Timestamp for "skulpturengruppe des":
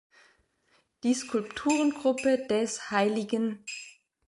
1.13-2.89